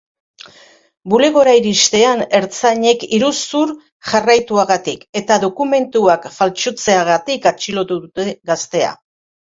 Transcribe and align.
Bulegora 1.13 1.51
iristean, 1.57 2.23
ertzainek 2.39 3.05
iruzur 3.19 3.75
jarraituagatik 4.13 5.05
eta 5.23 5.39
dokumentuak 5.47 6.29
faltsutzeagatik 6.39 7.49
atxilotu 7.55 8.03
dute 8.07 8.31
gaztea. 8.53 8.95